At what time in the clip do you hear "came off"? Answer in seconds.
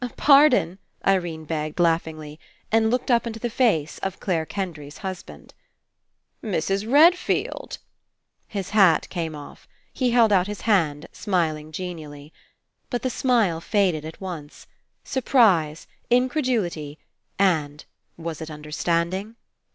9.09-9.67